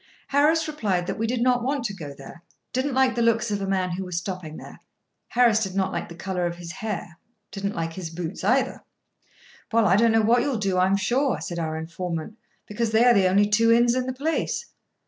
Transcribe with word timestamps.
Harris 0.29 0.67
replied 0.67 1.05
that 1.05 1.19
we 1.19 1.27
did 1.27 1.43
not 1.43 1.61
want 1.63 1.83
to 1.83 1.93
go 1.93 2.11
there—didn't 2.11 2.95
like 2.95 3.13
the 3.13 3.21
looks 3.21 3.51
of 3.51 3.61
a 3.61 3.67
man 3.67 3.91
who 3.91 4.03
was 4.03 4.17
stopping 4.17 4.57
there—Harris 4.57 5.61
did 5.61 5.75
not 5.75 5.91
like 5.91 6.09
the 6.09 6.15
colour 6.15 6.47
of 6.47 6.55
his 6.55 6.71
hair, 6.71 7.19
didn't 7.51 7.75
like 7.75 7.93
his 7.93 8.09
boots, 8.09 8.43
either. 8.43 8.83
"Well, 9.71 9.85
I 9.85 9.95
don't 9.97 10.11
know 10.11 10.23
what 10.23 10.41
you'll 10.41 10.57
do, 10.57 10.79
I'm 10.79 10.97
sure," 10.97 11.39
said 11.39 11.59
our 11.59 11.77
informant; 11.77 12.39
"because 12.65 12.89
they 12.89 13.05
are 13.05 13.13
the 13.13 13.27
only 13.27 13.47
two 13.47 13.71
inns 13.71 13.93
in 13.93 14.07
the 14.07 14.11
place." 14.13 14.65